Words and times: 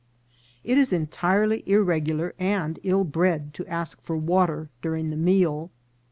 It 0.63 0.79
is 0.79 0.91
entirely 0.91 1.61
irregular 1.69 2.33
and 2.39 2.79
ill 2.81 3.03
bred 3.03 3.53
to 3.53 3.67
ask 3.67 4.01
for 4.01 4.17
water 4.17 4.67
during 4.81 5.11
the 5.11 5.15
meal. 5.15 5.69